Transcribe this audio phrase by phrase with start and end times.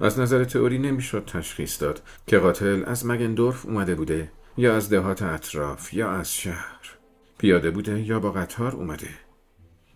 [0.00, 5.22] از نظر تئوری نمی‌شد تشخیص داد که قاتل از مگندورف اومده بوده یا از دهات
[5.22, 6.96] اطراف یا از شهر.
[7.38, 9.08] پیاده بوده یا با قطار اومده.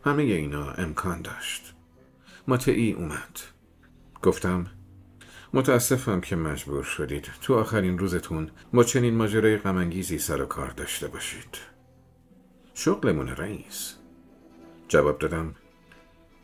[0.04, 1.74] همه اینا امکان داشت.
[2.48, 3.40] ماتعی اومد.
[4.22, 4.66] گفتم
[5.54, 11.08] متاسفم که مجبور شدید تو آخرین روزتون با چنین ماجرای غمانگیزی سر و کار داشته
[11.08, 11.58] باشید.
[12.74, 13.94] شغلمون رئیس.
[14.88, 15.54] جواب دادم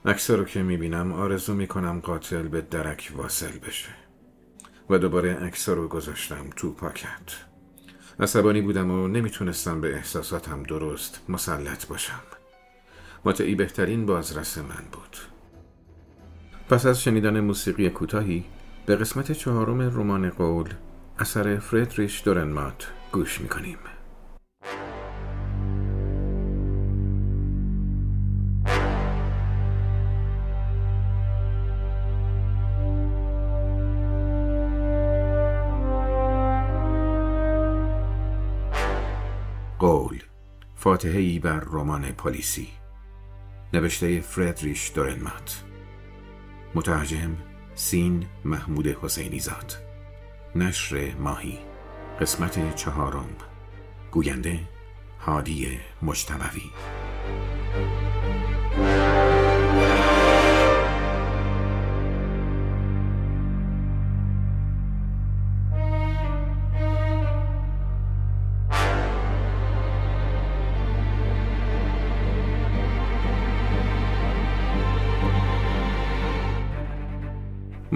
[0.09, 3.89] اکثر رو که می‌بینم آرزو می‌کنم قاتل به درک واصل بشه.
[4.91, 7.37] و دوباره اکثر رو گذاشتم تو پاکت.
[8.21, 12.23] عصبانی بودم و نمی‌تونستم به احساساتم درست مسلط باشم.
[13.25, 15.17] ماتعی بهترین بازرس من بود.
[16.69, 18.45] پس از شنیدن موسیقی کوتاهی
[18.87, 20.69] به قسمت چهارم رمان قول
[21.19, 23.79] اثر فردریش دورنمات گوش می‌کنیم.
[40.87, 42.69] فاتحه ای بر رمان پلیسی
[43.73, 45.65] نوشته فردریش دورنمات
[46.75, 47.37] مترجم
[47.75, 49.77] سین محمود حسینی زاد.
[50.55, 51.59] نشر ماهی.
[52.21, 53.29] قسمت چهارم.
[54.11, 54.61] گوینده
[55.21, 56.71] هادی مجتبوی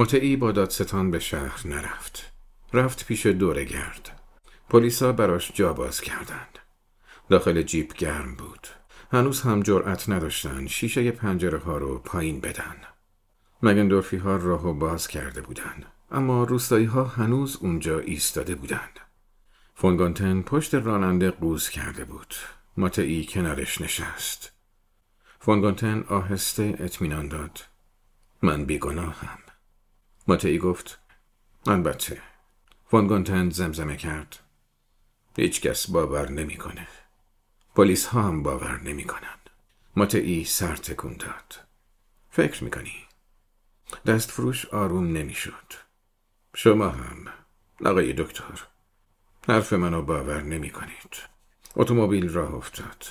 [0.01, 2.33] متعی با دادستان به شهر نرفت.
[2.73, 4.21] رفت پیش گرد.
[4.69, 6.59] پلیسا براش جا باز کردند.
[7.31, 8.67] داخل جیب گرم بود.
[9.13, 12.77] هنوز هم جرأت نداشتن شیشه پنجره ها رو پایین بدن.
[13.63, 15.87] مگندورفی ها راهو باز کرده بودند.
[16.11, 19.01] اما روستایی ها هنوز اونجا ایستاده بودند.
[19.75, 22.35] فونگانتن پشت راننده قوز کرده بود.
[22.77, 24.53] ماتعی کنارش نشست.
[25.41, 27.61] فونگانتن آهسته اطمینان داد.
[28.43, 29.50] من بیگناهم.
[30.31, 30.99] ماتعی گفت
[31.67, 32.23] البته.
[32.91, 34.39] فونگونتن زمزمه کرد.
[35.37, 36.89] هیچ کس باور نمی‌کنه.
[37.75, 39.51] پلیس ها هم باور نمی‌کنند.
[39.97, 41.61] ماتعی سر تکون داد.
[42.31, 43.07] فکر می‌کنی؟
[44.07, 45.73] دست فروش آروم نمی‌شد.
[46.55, 47.27] شما هم
[47.85, 48.63] آقای دکتر.
[49.49, 51.17] حرف منو باور نمی کنید
[51.77, 53.05] اتومبیل راه افتاد.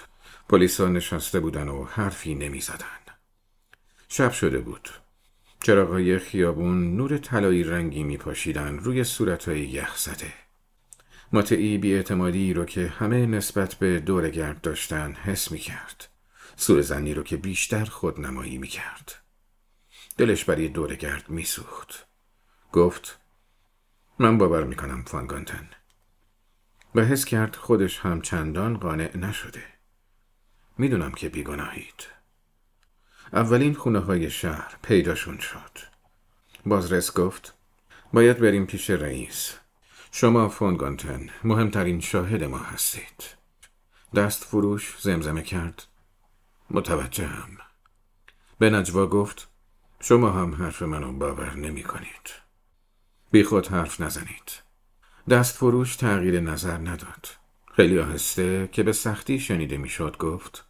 [0.50, 3.00] پلیسا نشسته بودن و حرفی نمی زدن.
[4.10, 4.90] شب شده بود.
[5.62, 10.34] چراغای خیابون نور طلایی رنگی می پاشیدن روی صورتهای یخ زده.
[11.32, 16.08] ماتعی بیاعتمادی رو که همه نسبت به دور گرد داشتن حس می کرد.
[16.56, 19.16] سور زنی رو که بیشتر خودنمایی می کرد.
[20.18, 22.08] دلش برای دور گرد می سوخت.
[22.74, 23.20] گفت
[24.20, 25.70] من باور می کنم فانگانتن.
[26.96, 29.64] و حس کرد خودش هم چندان قانع نشده.
[30.78, 32.19] می‌دونم که بیگناهید.
[33.34, 35.80] اولین خونه های شهر پیداشون شد.
[36.66, 37.54] بازرس گفت
[38.14, 39.54] باید بریم پیش رئیس.
[40.12, 43.24] شما فونگانتن مهمترین شاهد ما هستید.
[44.16, 45.84] دست فروش زمزمه کرد.
[46.70, 47.58] متوجهم.
[48.60, 49.48] به نجوا گفت
[50.00, 52.30] شما هم حرف منو باور نمی کنید.
[53.32, 54.52] بی خود حرف نزنید.
[55.30, 57.28] دست فروش تغییر نظر نداد.
[57.76, 60.66] خیلی آهسته که به سختی شنیده می‌شد گفت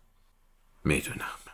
[0.84, 1.49] می‌دونم.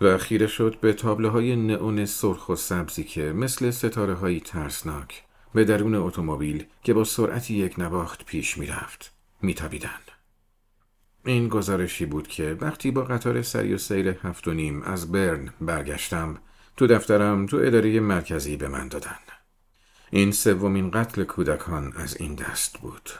[0.00, 5.22] و خیره شد به تابله های نئون سرخ و سبزی که مثل ستاره های ترسناک
[5.54, 9.12] به درون اتومبیل که با سرعت یک نواخت پیش می‌رفت
[9.42, 10.10] میتابیدند.
[11.24, 15.48] این گزارشی بود که وقتی با قطار سری و سیر هفت و نیم از برن
[15.60, 16.38] برگشتم
[16.76, 19.18] تو دفترم تو اداره مرکزی به من دادن.
[20.10, 23.10] این سومین قتل کودکان از این دست بود.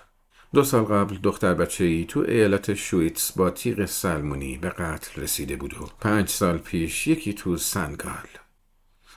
[0.54, 5.56] دو سال قبل دختر بچه ای تو ایالت شویتس با تیغ سلمونی به قتل رسیده
[5.56, 8.28] بود و پنج سال پیش یکی تو سنگال.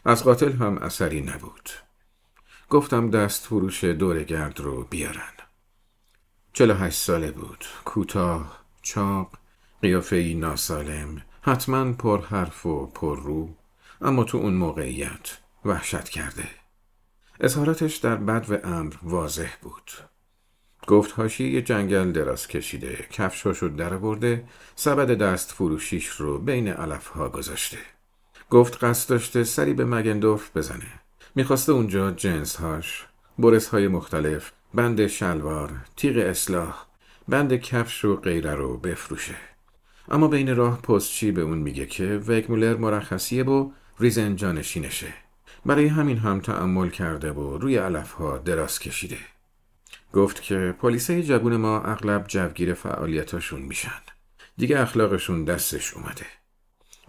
[0.05, 1.69] از قاتل هم اثری نبود.
[2.69, 5.33] گفتم دست فروش گرد رو بیارن.
[6.53, 7.65] چلو هشت ساله بود.
[7.85, 9.31] کوتاه، چاق،
[9.81, 13.55] قیافه ناسالم، حتما پر حرف و پر رو،
[14.01, 16.47] اما تو اون موقعیت وحشت کرده.
[17.39, 19.91] اظهاراتش در بد و امر واضح بود.
[20.87, 24.43] گفت هاشی جنگل دراز کشیده کفشاشو در برده
[24.75, 27.77] سبد دست فروشیش رو بین علف ها گذاشته.
[28.49, 30.99] گفت قصد داشته سری به مگندورف بزنه.
[31.35, 33.05] می‌خواسته اونجا جنس هاش
[33.39, 36.85] برس های مختلف بند شلوار تیغ اصلاح
[37.27, 39.35] بند کفش و غیره رو بفروشه.
[40.11, 45.13] اما بین راه پستچی به اون میگه که وگمولر مرخصیه با ریزن جانشینشه
[45.65, 49.17] برای همین هم تعمل کرده و روی علفها دراز کشیده.
[50.13, 54.01] گفت که پلیسای جوون ما اغلب جوگیر فعالیتاشون میشن.
[54.57, 56.25] دیگه اخلاقشون دستش اومده.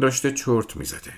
[0.00, 1.12] داشته چرت می‌زده.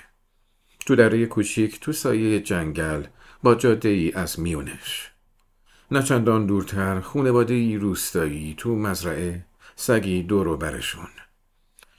[0.85, 3.03] تو دره کوچیک تو سایه جنگل
[3.43, 5.11] با جاده ای از میونش.
[5.91, 9.45] نچندان دورتر خونواده ای روستایی تو مزرعه
[9.75, 11.09] سگی دور و برشون.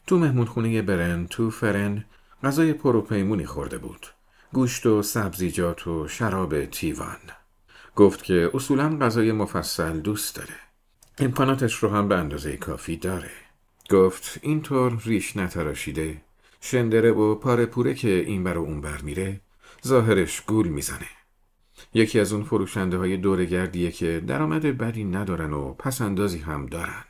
[0.06, 2.04] تو مهمونخونه برن تو فرن
[2.42, 4.06] غذای پروپیمونی خورده بود.
[4.52, 7.19] گوشت و سبزیجات و شراب تیوان.
[7.96, 10.55] گفت که اصولا غذای مفصل دوست داره.
[11.19, 13.31] امکاناتش رو هم به اندازه کافی داره.
[13.91, 16.20] گفت اینطور ریش نتراشیده
[16.61, 19.41] شندره و پاره پوره که این بر و اون بر میره
[19.87, 21.08] ظاهرش گول می‌زنه.
[21.94, 27.05] یکی از اون فروشنده های دورگردیه که درآمد بدی ندارن و پسندازی هم دارن.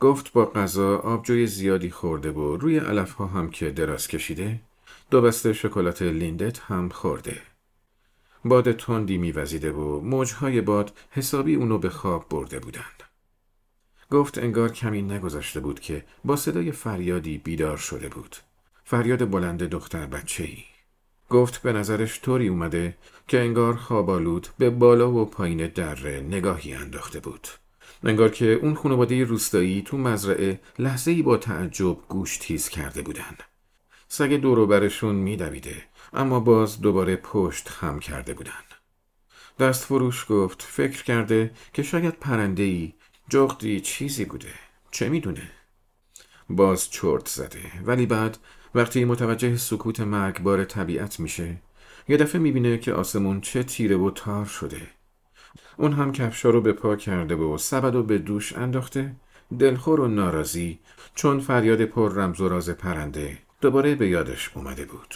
[0.00, 4.60] گفت با غذا آبجوی زیادی خورده و روی علف ها هم که دراز کشیده
[5.10, 7.42] دو بسته شکلات لیندت هم خورده.
[8.44, 13.02] باد تندی میوزیده و موجهای باد حسابی اونو به خواب برده بودند
[14.10, 18.36] گفت انگار کمی نگذاشته بود که با صدای فریادی بیدار شده بود
[18.84, 20.64] فریاد بلند دختر بچه ای.
[21.30, 22.96] گفت به نظرش طوری اومده
[23.28, 27.48] که انگار خوابالود به بالا و پایین دره نگاهی انداخته بود.
[28.04, 33.36] انگار که اون خانواده روستایی تو مزرعه لحظه ای با تعجب گوش تیز کرده بودن.
[34.08, 38.52] سگ دوروبرشون میدویده اما باز دوباره پشت خم کرده بودن.
[39.58, 42.92] دست فروش گفت فکر کرده که شاید پرنده ای
[43.28, 44.52] جغدی چیزی بوده.
[44.90, 45.50] چه می‌دونه؟
[46.50, 48.38] باز چرت زده ولی بعد
[48.74, 51.56] وقتی متوجه سکوت مرگبار طبیعت میشه
[52.08, 54.82] یه دفعه می‌بینه که آسمون چه تیره و تار شده
[55.76, 59.16] اون هم کفشا رو به پا کرده و سبد و به دوش انداخته
[59.58, 60.78] دلخور و ناراضی
[61.14, 65.14] چون فریاد پر رمز و راز پرنده دوباره به یادش اومده بود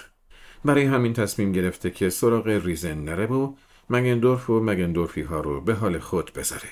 [0.64, 3.54] برای همین تصمیم گرفته که سراغ ریزن نره و
[3.90, 6.68] مگندورف و مگندورفی ها رو به حال خود بذاره.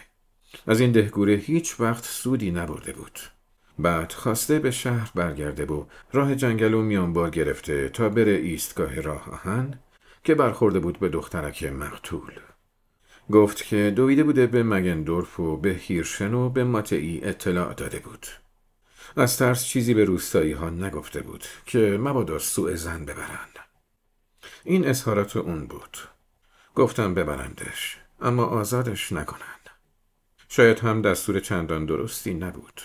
[0.66, 3.19] از این دهگوره هیچ وقت سودی نبرده بود.
[3.78, 9.31] بعد خواسته به شهر برگرده و راه جنگل و میانبار گرفته تا بره ایستگاه راه
[9.31, 9.78] آهن
[10.25, 12.32] که برخورده بود به دخترک مقتول.
[13.32, 18.26] گفت که دویده بوده به مگندورف و به هیرشن و به ماتعی اطلاع داده بود.
[19.16, 23.60] از ترس چیزی به روستایی ها نگفته بود که مبادا سوء زن ببرند.
[24.65, 25.99] این اظهارات اون بود.
[26.75, 29.71] گفتم ببرندش اما آزادش نکنند
[30.49, 32.81] شاید هم دستور چندان درستی نبود.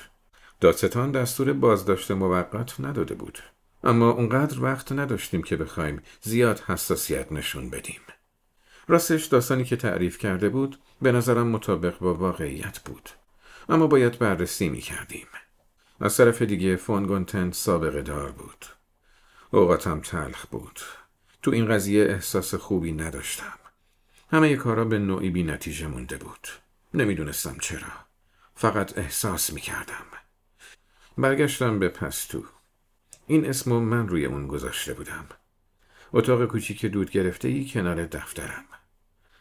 [0.61, 3.39] دادستان دستور بازداشت موقت نداده بود.
[3.83, 8.01] اما اونقدر وقت نداشتیم که بخوایم زیاد حساسیت نشون بدیم.
[8.87, 13.09] راستش داستانی که تعریف کرده بود به نظرم مطابق با واقعیت بود.
[13.69, 15.27] اما باید بررسی می کردیم
[15.99, 18.65] از طرف دیگه فونگونتن سابقه دار بود.
[19.51, 20.79] اوقاتم تلخ بود.
[21.45, 23.59] تو این قضیه احساس خوبی نداشتم.
[24.31, 26.47] همه کارا به نوعی بی نتیجه مونده بود.
[26.93, 27.91] نمی‌دونستم چرا.
[28.55, 30.05] فقط احساس می کردم
[31.17, 32.43] برگشتم به پستو.
[33.27, 35.25] این اسمو من روی اون گذاشته بودم.
[36.13, 38.65] اتاق کوچیک دود گرفته ای کنار دفترم.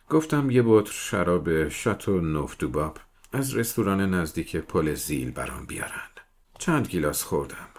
[0.08, 2.98] گفتم یه بطر شراب شاتو نوفتوباب
[3.32, 6.10] از رستوران نزدیک پل زیل برام بیارن.
[6.58, 7.73] چند گیلاس خوردم.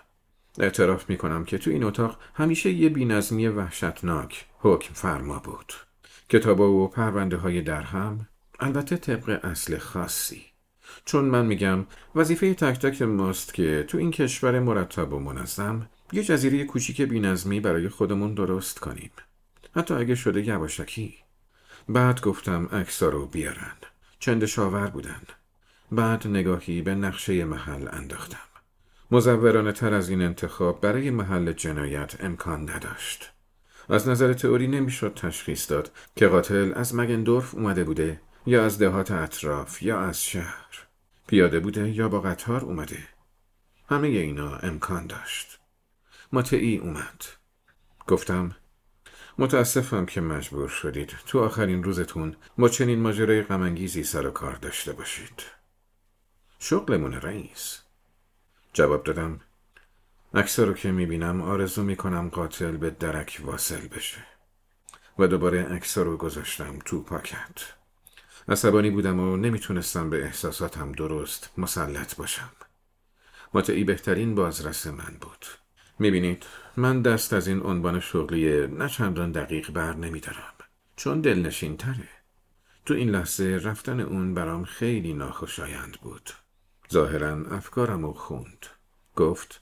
[0.59, 5.73] اعتراف می‌کنم که تو این اتاق همیشه یه بینظمی وحشتناک حکم فرما بود.
[6.29, 8.27] کتابا و پرونده های درهم
[8.59, 10.45] البته طبق اصل خاصی.
[11.05, 11.85] چون من میگم
[12.15, 17.59] وظیفه تک تک ماست که تو این کشور مرتب و منظم یه جزیره کوچیک بینظمی
[17.59, 19.11] برای خودمون درست کنیم.
[19.75, 21.15] حتی اگه شده یواشکی.
[21.89, 23.75] بعد گفتم اکسا رو بیارن.
[24.19, 25.21] چند شاور بودن.
[25.91, 28.54] بعد نگاهی به نقشه محل انداختم.
[29.11, 33.31] مزورانه تر از این انتخاب برای محل جنایت امکان نداشت.
[33.89, 39.11] از نظر تئوری نمی‌شد تشخیص داد که قاتل از مگندورف اومده بوده یا از دهات
[39.11, 40.87] اطراف یا از شهر.
[41.27, 43.07] پیاده بوده یا با قطار اومده.
[43.89, 45.59] همه اینا امکان داشت.
[46.31, 47.23] ماتعی اومد.
[48.07, 48.55] گفتم
[49.37, 54.93] متاسفم که مجبور شدید تو آخرین روزتون با چنین ماجرای غمانگیزی سر و کار داشته
[54.93, 55.43] باشید.
[56.59, 57.84] شغلمون رئیس.
[58.75, 59.39] جواب دادم.
[60.33, 64.17] اکثر رو که می‌بینم آرزو می‌کنم قاتل به درک واصل بشه.
[65.19, 67.73] و دوباره اکثر رو گذاشتم تو پاکت.
[68.49, 72.51] عصبانی بودم و نمی‌تونستم به احساساتم درست مسلط باشم.
[73.53, 75.45] مطعی بهترین بازرس من بود.
[75.99, 76.43] می‌بینید
[76.77, 80.53] من دست از این عنوان شغلی نه چندان دقیق بر نمیدارم.
[80.95, 82.09] چون دلنشین تره
[82.85, 86.29] تو این لحظه رفتن اون برام خیلی ناخوشایند بود.
[86.91, 88.65] ظاهرا افکارم رو خوند
[89.15, 89.61] گفت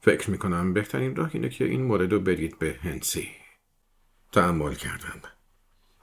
[0.00, 3.28] فکر می‌کنم بهترین راه اینه که این مورد رو برید به هنسی
[4.32, 5.20] تعمل کردم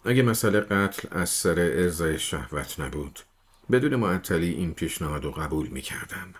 [0.05, 3.19] اگه مسئله قتل از سر ارزای شهوت نبود
[3.71, 6.33] بدون معطلی این پیشنهاد رو قبول می کردم.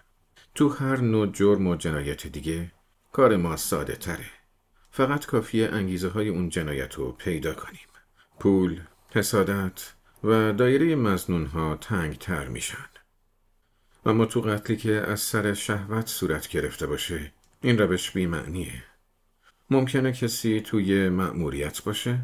[0.56, 2.72] تو هر نوع جرم و جنایت دیگه
[3.12, 4.26] کار ما ساده تره.
[4.92, 7.88] فقط کافیه انگیزه های اون جنایت رو پیدا کنیم.
[8.40, 12.91] پول، حسادت و دایره مزنون ها تنگ تر میشن.
[14.06, 17.32] اما تو قتلی که از سر شهوت صورت گرفته باشه
[17.62, 18.84] این روش بیمعنیه.
[19.70, 22.20] ممکنه کسی توی مأموریت باشه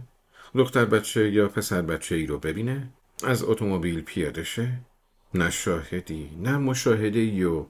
[0.56, 2.90] دختر بچه یا پسر بچه ای رو ببینه
[3.24, 4.80] از اتومبیل پیاده شه
[5.34, 7.66] نه شاهدی نه مشاهده و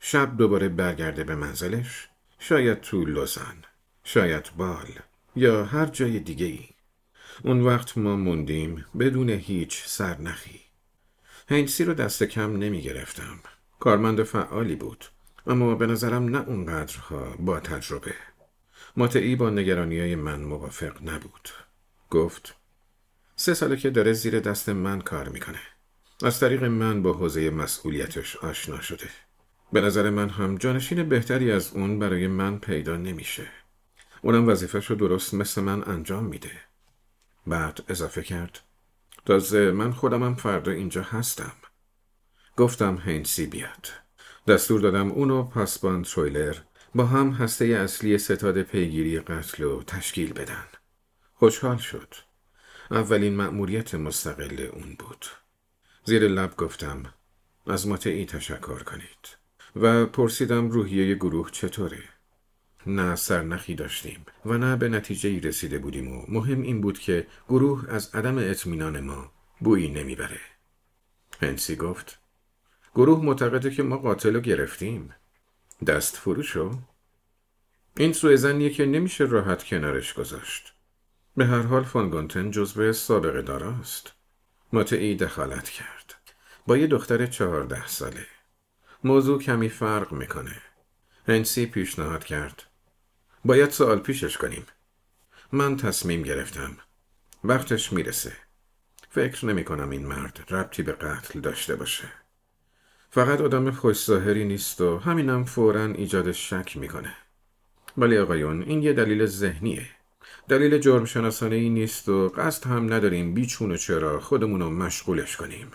[0.00, 2.08] شب دوباره برگرده به منزلش.
[2.38, 3.56] شاید تو لوزن
[4.04, 4.86] شاید بال
[5.36, 6.68] یا هر جای دیگه ای
[7.44, 10.60] اون وقت ما موندیم بدون هیچ سرنخی.
[11.50, 13.38] هینسی رو دست کم نمی گرفتم
[13.80, 15.04] کارمند فعالی بود.
[15.46, 18.14] اما به نظرم نه اونقدرها با تجربه.
[18.96, 21.48] ماتعی با نگرانی های من موافق نبود.
[22.10, 22.54] گفت
[23.36, 25.60] سه ساله که داره زیر دست من کار می‌کنه.
[26.22, 29.08] از طریق من با حوزه مسئولیتش آشنا شده.
[29.72, 33.46] به نظر من هم جانشین بهتری از اون برای من پیدا نمیشه.
[34.22, 36.52] اونم وظیفش رو درست مثل من انجام میده.
[37.46, 38.60] بعد اضافه کرد
[39.26, 41.52] تازه من خودمم فردا اینجا هستم.
[42.56, 43.88] گفتم هینسی بیاد.
[44.48, 46.56] دستور دادم اونو پاسبان ترویلر
[46.94, 50.64] با هم هسته اصلی ستاد پیگیری قتل و تشکیل بدن.
[51.34, 52.14] خوشحال شد.
[52.90, 55.26] اولین مأموریت مستقل اون بود.
[56.04, 57.02] زیر لب گفتم
[57.66, 59.40] از ماته تشکر کنید.
[59.76, 62.02] و پرسیدم روحیه گروه چطوره؟
[62.86, 67.84] نه سرنخی داشتیم و نه به نتیجه رسیده بودیم و مهم این بود که گروه
[67.88, 70.40] از عدم اطمینان ما بویی نمی‌بره.
[71.42, 72.18] هنسی گفت
[72.94, 75.14] گروه معتقده که ما قاتل رو گرفتیم.
[75.86, 76.78] دست فروشو
[77.96, 80.74] این سوء زنیه که نمیشه راحت کنارش گذاشت.
[81.36, 84.12] به هر حال فانگونتن جزو سابقه داراست.
[84.72, 86.14] ماتعی دخالت کرد.
[86.66, 88.26] با یه دختر چهارده ساله.
[89.04, 90.56] موضوع کمی فرق می‌کنه.
[91.28, 92.69] هنسی پیشنهاد کرد.
[93.44, 94.66] باید سوال پیشش کنیم.
[95.52, 96.76] من تصمیم گرفتم.
[97.44, 98.32] وقتش می‌رسه.
[99.10, 102.08] فکر نمی کنم این مرد ربطی به قتل داشته باشه.
[103.10, 107.14] فقط آدم خوش نیست و همینم فورا ایجاد شک می‌کنه.
[107.98, 109.86] ولی آقایون این یه دلیل ذهنیه.
[110.48, 115.70] دلیل جرم شناسانه ای نیست و قصد هم نداریم بیچون و چرا خودمونو مشغولش کنیم.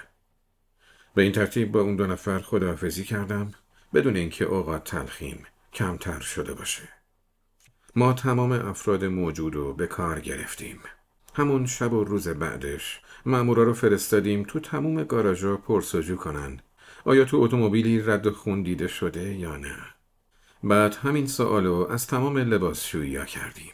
[1.16, 3.54] به این ترتیب با اون دو نفر خداحافظی کردم
[3.94, 6.90] بدون اینکه اوقات تلخیم کمتر شده باشه.
[7.98, 10.80] ما تمام افراد موجود رو به کار گرفتیم.
[11.34, 16.60] همون شب و روز بعدش مامورا رو فرستادیم تو تموم گاراژا پرسجو کنن.
[17.06, 19.76] آیا تو اتومبیلی رد خون دیده شده یا نه؟
[20.64, 23.74] بعد همین سوالو از تمام لباسشویی کردیم.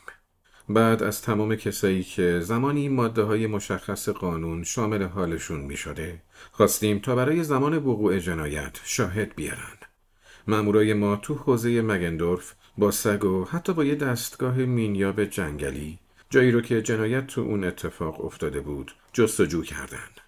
[0.69, 6.99] بعد از تمام کسایی که زمانی ماده های مشخص قانون شامل حالشون می شده خواستیم
[6.99, 9.77] تا برای زمان وقوع جنایت شاهد بیارن.
[10.47, 15.99] مامورای ما تو حوزه مگندورف با سگ و حتی با یه دستگاه مینیاب جنگلی
[16.29, 20.21] جایی رو که جنایت تو اون اتفاق افتاده بود جستجو کردند.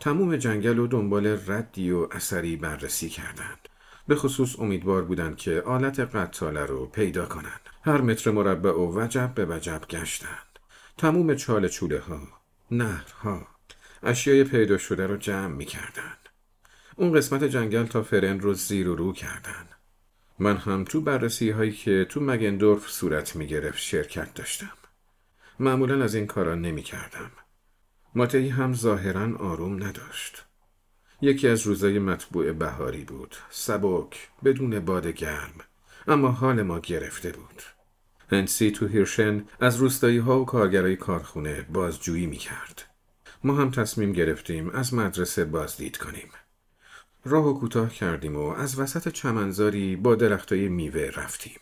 [0.00, 3.68] تموم جنگل و دنبال ردی و اثری بررسی کردند.
[4.08, 7.60] به خصوص امیدوار بودند که آلت قتاله رو پیدا کنند.
[7.82, 10.58] هر متر مربع و وجب به وجب گشتند.
[10.98, 12.20] تموم چال چوله ها،
[12.70, 13.46] نهرها،
[14.02, 16.28] اشیای پیدا شده رو جمع می کردند.
[16.96, 19.75] اون قسمت جنگل تا فرن رو زیر و رو کردند.
[20.38, 24.72] من هم تو بررسی هایی که تو مگندورف صورت می گرفت شرکت داشتم.
[25.60, 27.30] معمولا از این کارا نمی کردم.
[28.48, 30.44] هم ظاهرا آروم نداشت.
[31.20, 33.36] یکی از روزای مطبوع بهاری بود.
[33.50, 35.54] سبک، بدون باد گرم.
[36.08, 37.62] اما حال ما گرفته بود.
[38.32, 42.82] هنسی تو هیرشن از روستایی ها و کارگرای کارخونه بازجویی می کرد.
[43.44, 46.28] ما هم تصمیم گرفتیم از مدرسه بازدید کنیم.
[47.28, 51.60] راه و کوتاه کردیم و از وسط چمنزاری با درختای میوه رفتیم.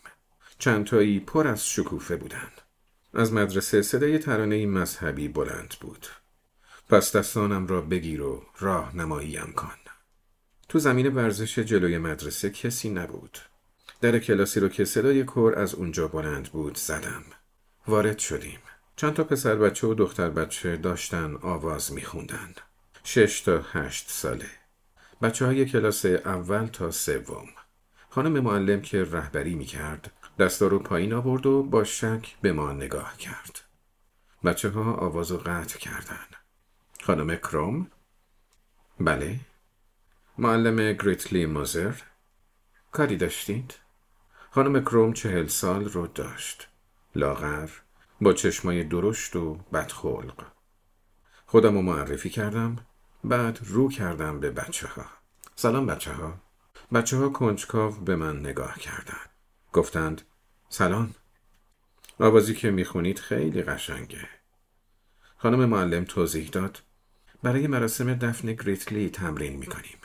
[0.59, 2.61] چندتایی پر از شکوفه بودند.
[3.15, 6.07] از مدرسه صدای ترانه مذهبی بلند بود.
[6.89, 9.75] پس دستانم را بگیر و راه نماییم کن.
[10.69, 13.39] تو زمین ورزش جلوی مدرسه کسی نبود.
[14.01, 17.23] در کلاسی رو که صدای کور از اونجا بلند بود زدم.
[17.87, 18.59] وارد شدیم.
[18.97, 22.55] چند تا پسر بچه و دختر بچه داشتن آواز میخوندن.
[23.05, 24.64] شش تا هشت ساله.
[25.25, 27.49] بچه های کلاس اول تا سوم.
[28.11, 33.17] خانم معلم که رهبری می‌کرد دستا رو پایین آورد و با شک به ما نگاه
[33.17, 33.61] کرد.
[34.45, 36.27] بچه ها آواز و قطع کردن.
[37.03, 37.91] خانم کروم؟
[39.01, 39.41] بله.
[40.39, 41.95] معلم گریتلی مازر؟
[42.93, 43.75] کاری داشتید؟
[44.51, 46.69] خانم کروم چهل سال رو داشت.
[47.17, 47.71] لاغر،
[48.21, 50.47] با چشمای درشت و بدخلق
[51.47, 52.77] خودم رو معرفی کردم
[53.25, 55.07] بعد رو کردم به بچه ها
[55.57, 56.35] سلام بچه ها
[56.95, 59.31] بچه ها کنجکاو به من نگاه کردند.
[59.73, 60.23] گفتند
[60.69, 61.15] سلام.
[62.21, 64.29] آوازی که می‌خونید خیلی قشنگه.
[65.37, 66.83] خانم معلم توضیح داد
[67.43, 69.99] برای مراسم دفن گریتلی تمرین می‌کنیم.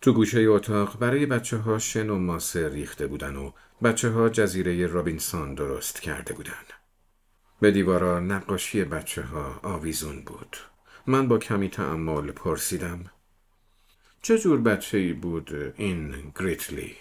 [0.00, 3.52] تو گوشه اتاق برای بچه ها شن و ماسه ریخته بودن و
[3.82, 6.64] بچه ها جزیره رابینسون درست کرده بودن.
[7.60, 10.56] به دیوارا نقاشی بچه ها آویزون بود.
[11.06, 13.10] من با کمی تعمل پرسیدم.
[14.22, 16.96] چه جور بچه ای بود این گریتلی؟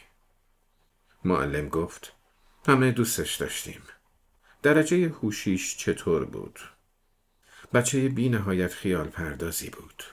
[1.25, 2.13] معلم گفت
[2.67, 3.81] همه دوستش داشتیم.
[4.61, 6.59] درجه هوشیش چطور بود؟
[7.73, 10.03] بچه بی نهایت خیال پردازی بود.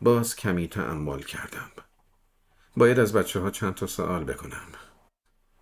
[0.00, 1.70] باز کمی تعمل کردم.
[2.76, 4.68] باید از بچه ها چند تا سوال بکنم.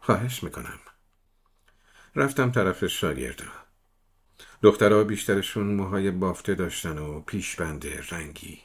[0.00, 0.78] خواهش می‌کنم.
[2.16, 3.44] رفتم طرف شاگردا.
[4.62, 8.58] دخترها بیشترشون موهای بافته داشتن و پیشبند رنگی.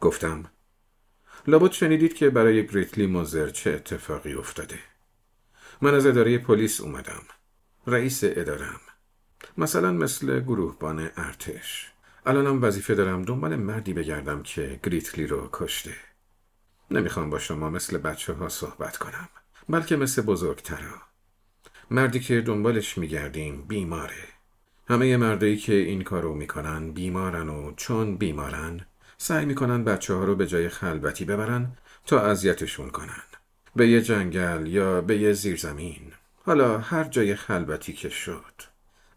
[0.00, 0.44] گفتم
[1.46, 4.78] لابد شنیدید که برای گریتلی موزر چه اتفاقی افتاده.
[5.80, 7.22] من از اداره پلیس اومدم.
[7.86, 8.80] رئیس ادارم.
[9.58, 11.92] مثلا مثل گروهبان ارتش.
[12.26, 15.94] الانم وظیفه دارم دنبال مردی بگردم که گریتلی رو کشته.
[16.90, 19.28] نمی‌خوام با شما مثل بچه ها صحبت کنم
[19.68, 21.02] بلکه مثل بزرگترا
[21.90, 24.37] مردی که دنبالش میگردیم بیماره.
[24.88, 28.80] همه مردایی که این کارو می‌کنن بیمارن و چون بیمارن
[29.18, 31.72] سعی می‌کنن بچه ها رو به جای خلوتی ببرن
[32.06, 33.22] تا اذیتشون کنن.
[33.76, 36.12] به یه جنگل یا به یه زیرزمین.
[36.44, 38.54] حالا هر جای خلوتی که شد.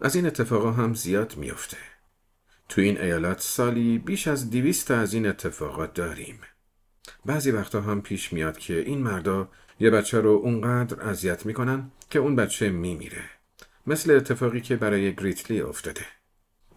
[0.02, 1.78] از این اتفاقا هم زیاد میفته
[2.70, 6.40] تو این ایالت سالی بیش از دیویست از این اتفاقات داریم.
[7.26, 9.50] بعضی وقتا هم پیش میاد که این مردا
[9.80, 13.24] یه بچه رو اونقدر اذیت می‌کنن که اون بچه میمیره.
[13.88, 16.06] مثل اتفاقی که برای گریتلی افتاده.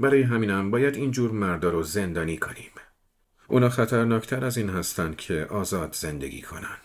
[0.01, 2.71] برای همینم باید اینجور مردا رو زندانی کنیم.
[3.49, 6.79] اونا خطرناکتر از این هستن که آزاد زندگی کنن.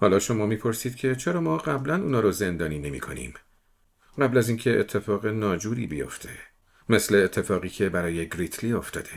[0.00, 3.34] حالا شما می‌پرسید که چرا ما قبلا اونا رو زندانی نمی کنیم
[4.18, 6.30] قبل از اینکه اتفاق ناجوری بیفته
[6.88, 9.10] مثل اتفاقی که برای گریتلی افتاده.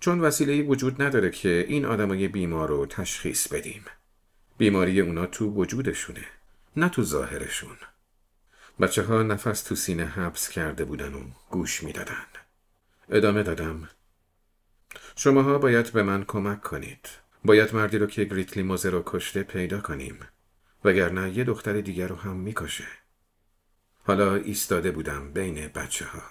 [0.00, 3.84] چون وسیله وجود نداره که این آدمای بیمار رو تشخیص بدیم.
[4.58, 6.24] بیماری اونا تو وجودشونه
[6.76, 7.76] نه تو ظاهرشون.
[8.80, 12.26] بچه ها نفس تو سینه حبس کرده بودن و گوش می‌دادن
[13.08, 13.88] ادامه دادم
[15.16, 17.08] شماها باید به من کمک کنید
[17.44, 20.18] باید مردی رو که گریتلی موزه رو کشته پیدا کنیم
[20.84, 22.86] وگرنه یه دختر دیگر رو هم می‌کشه
[24.04, 26.22] حالا ایستاده بودم بین بچه ها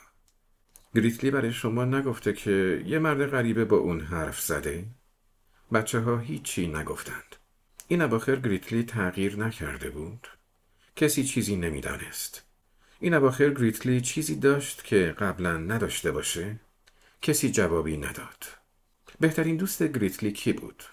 [0.96, 4.86] گریتلی برای شما نگفته که یه مرد غریبه با اون حرف زده؟
[5.74, 7.36] بچه ها هیچی نگفتند.
[7.88, 10.28] این اواخر گریتلی تغییر نکرده بود.
[10.96, 12.44] کسی چیزی نمی‌دانست.
[13.00, 16.60] این اواخر گریتلی چیزی داشت که قبلا نداشته باشه؟
[17.22, 18.46] کسی جوابی نداد.
[19.20, 20.84] بهترین دوست گریتلی کی بود؟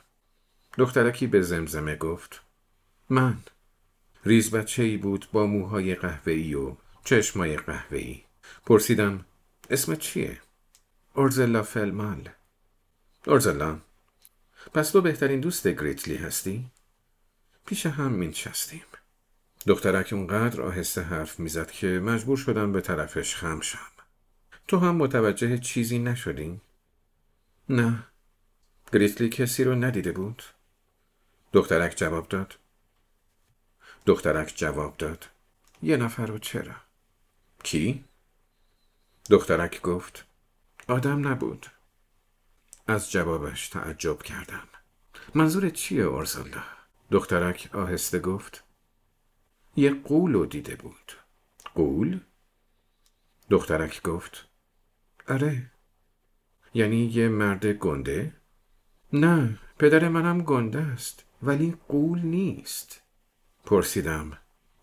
[0.78, 2.42] دخترکی به زمزمه گفت
[3.10, 3.38] من
[4.24, 8.22] ریز بچه ای بود با موهای قهوه‌ای و چشمای قهوه‌ای
[8.66, 9.24] پرسیدم
[9.70, 10.40] اسمت چیه؟
[11.14, 12.28] اورزلا فلمال
[13.26, 13.78] اورزلا
[14.74, 16.70] پس تو بهترین دوست گریتلی هستی؟
[17.66, 18.82] پیش هم مینشستیم
[19.68, 23.78] دخترک اونقدر آهسته حرف می‌زد که مجبور شدم به طرفش خم شم
[24.68, 26.60] تو هم متوجه چیزی نشدی؟
[27.68, 28.04] نه
[28.92, 30.42] گریتلی کسی رو ندیده بود؟
[31.52, 32.58] دخترک جواب داد
[34.06, 35.28] دخترک جواب داد
[35.82, 36.74] یه نفر رو چرا؟
[37.62, 38.04] کی؟
[39.30, 40.24] دخترک گفت
[40.88, 41.66] آدم نبود
[42.86, 44.68] از جوابش تعجب کردم
[45.34, 46.64] منظور چیه ارزالله؟
[47.10, 48.67] دخترک آهسته گفت
[49.78, 51.12] یه قول رو دیده بود.
[51.74, 52.20] قول؟
[53.50, 54.48] دخترک گفت.
[55.28, 55.70] آره.
[56.74, 58.32] یعنی یه مرد گنده؟
[59.12, 63.00] نه پدر منم گنده است ولی قول نیست.
[63.64, 64.38] پرسیدم.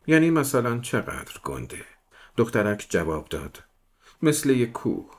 [0.08, 1.86] یعنی مثلا چقدر گنده؟
[2.38, 3.64] دخترک جواب داد.
[4.22, 5.12] مثل یک کوه.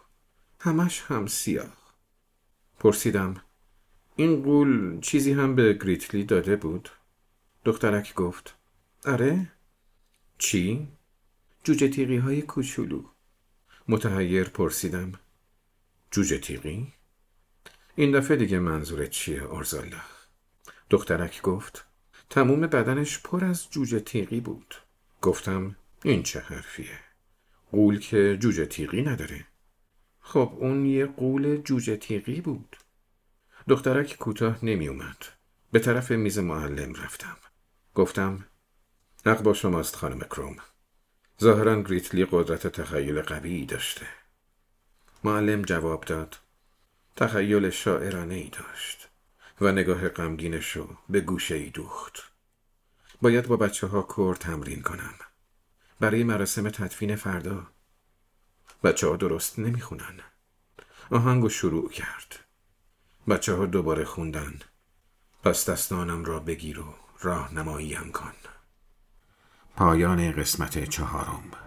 [0.60, 1.94] همش هم سیاه.
[2.78, 3.34] پرسیدم.
[4.16, 6.88] این قول چیزی هم به گریتلی داده بود؟
[7.64, 8.56] دخترک گفت.
[9.04, 9.55] آره
[10.38, 10.88] چی؟
[11.64, 13.04] جوجه تیغی های کوچولو.
[13.88, 15.12] متحیر پرسیدم.
[16.10, 16.92] جوجه تیغی؟
[17.94, 20.02] این دفعه دیگه منظور چیه ارزالله؟
[20.90, 21.84] دخترک گفت
[22.30, 24.74] تموم بدنش پر از جوجه تیغی بود.
[25.22, 26.98] گفتم این چه حرفیه؟
[27.72, 29.46] قول که جوجه تیغی نداره.
[30.20, 32.76] خب اون یه قول جوجه تیغی بود.
[33.68, 35.16] دخترک کوتاه نمی اومد
[35.72, 37.36] به طرف میز معلم رفتم.
[37.94, 38.44] گفتم
[39.26, 40.56] حق با شماست خانم کروم.
[41.40, 44.06] ظاهرا گریتلی قدرت تخیل قوی داشته.
[45.24, 46.38] معلم جواب داد
[47.16, 49.08] تخیل شاعرانه ای داشت
[49.60, 52.32] و نگاه غمگینش رو به گوشه ای دوخت.
[53.22, 55.14] باید با بچه ها کور تمرین کنم.
[56.00, 57.66] برای مراسم تدفین فردا.
[58.84, 60.20] بچه ها درست نمی‌خونن.
[61.10, 62.38] آهنگو شروع کرد.
[63.28, 64.60] بچه ها دوباره خوندن.
[65.42, 68.32] پس دستانم را بگیر و راهنماییم کن.
[69.76, 71.65] پایان قسمت چهارم.